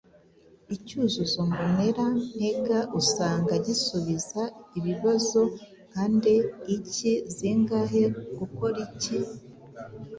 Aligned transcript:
Icyuzuzo 0.75 1.39
mbonera 1.49 2.05
ntega 2.31 2.79
usanga 3.01 3.53
gisubiza 3.65 4.41
ibibazo 4.77 5.41
nka 5.89 6.03
nde? 6.13 6.35
Iki? 6.75 7.11
Zingahe? 7.35 8.03
Gukora 8.37 8.75
iki? 8.87 9.17